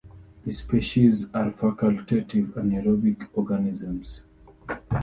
[0.47, 4.21] The species are facultative anaerobic organisms.